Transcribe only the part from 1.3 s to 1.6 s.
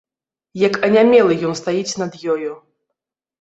ён